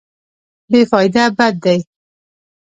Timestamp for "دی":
1.63-1.79